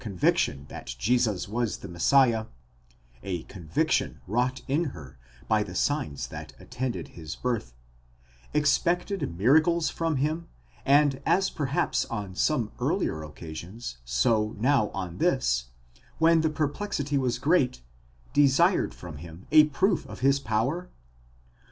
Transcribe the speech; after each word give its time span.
conviction 0.01 0.65
that 0.67 0.87
Jesus 0.97 1.47
was 1.47 1.77
the 1.77 1.87
Messiah, 1.87 2.47
a 3.21 3.43
conviction 3.43 4.19
wrought 4.25 4.61
in 4.67 4.85
her 4.85 5.19
by 5.47 5.61
the 5.61 5.75
signs 5.75 6.25
that 6.29 6.53
attended 6.59 7.09
his 7.09 7.35
birth, 7.35 7.75
expected 8.51 9.37
miracles 9.37 9.91
from 9.91 10.15
him, 10.15 10.47
and 10.87 11.21
as 11.23 11.51
perhaps 11.51 12.05
on 12.05 12.33
some 12.33 12.71
earlier 12.79 13.21
occasions, 13.21 13.99
so 14.03 14.55
now 14.57 14.89
on 14.89 15.19
this, 15.19 15.65
when 16.17 16.41
the 16.41 16.49
perplexity 16.49 17.15
was 17.19 17.37
great, 17.37 17.83
desired 18.33 18.95
from 18.95 19.17
him 19.17 19.45
a 19.51 19.65
proof 19.65 20.07
of 20.07 20.21
his 20.21 20.39
power??? 20.39 20.89